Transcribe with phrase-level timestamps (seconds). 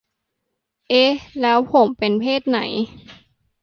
[0.89, 1.11] เอ๊ะ!
[1.41, 2.59] แล้วผมเป็นเพศไหน!?